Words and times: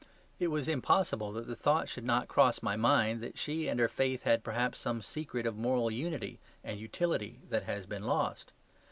It 0.39 0.47
was 0.47 0.67
impossible 0.67 1.31
that 1.33 1.45
the 1.45 1.55
thought 1.55 1.87
should 1.87 2.03
not 2.05 2.27
cross 2.27 2.63
my 2.63 2.75
mind 2.75 3.21
that 3.21 3.37
she 3.37 3.67
and 3.67 3.79
her 3.79 3.87
faith 3.87 4.23
had 4.23 4.43
perhaps 4.43 4.79
some 4.79 5.03
secret 5.03 5.45
of 5.45 5.55
moral 5.57 5.91
unity 5.91 6.39
and 6.63 6.79
utility 6.79 7.39
that 7.51 7.65
has 7.65 7.85
been 7.85 8.03
lost. 8.05 8.51